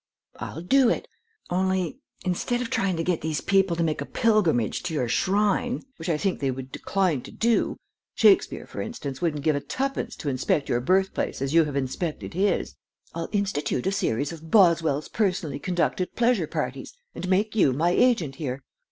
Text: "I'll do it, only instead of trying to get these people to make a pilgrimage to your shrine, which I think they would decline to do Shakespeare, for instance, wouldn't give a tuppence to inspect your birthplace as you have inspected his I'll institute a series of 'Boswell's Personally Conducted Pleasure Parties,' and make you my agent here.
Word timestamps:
"I'll 0.37 0.63
do 0.63 0.89
it, 0.89 1.07
only 1.51 1.99
instead 2.25 2.59
of 2.59 2.71
trying 2.71 2.97
to 2.97 3.03
get 3.03 3.21
these 3.21 3.39
people 3.39 3.75
to 3.75 3.83
make 3.83 4.01
a 4.01 4.05
pilgrimage 4.07 4.81
to 4.81 4.95
your 4.95 5.07
shrine, 5.07 5.83
which 5.97 6.09
I 6.09 6.17
think 6.17 6.39
they 6.39 6.49
would 6.49 6.71
decline 6.71 7.21
to 7.21 7.29
do 7.29 7.77
Shakespeare, 8.15 8.65
for 8.65 8.81
instance, 8.81 9.21
wouldn't 9.21 9.43
give 9.43 9.55
a 9.55 9.59
tuppence 9.59 10.15
to 10.15 10.29
inspect 10.29 10.69
your 10.69 10.81
birthplace 10.81 11.39
as 11.39 11.53
you 11.53 11.65
have 11.65 11.75
inspected 11.75 12.33
his 12.33 12.73
I'll 13.13 13.29
institute 13.31 13.85
a 13.85 13.91
series 13.91 14.31
of 14.31 14.49
'Boswell's 14.49 15.07
Personally 15.07 15.59
Conducted 15.59 16.15
Pleasure 16.15 16.47
Parties,' 16.47 16.95
and 17.13 17.29
make 17.29 17.55
you 17.55 17.71
my 17.71 17.91
agent 17.91 18.37
here. 18.37 18.63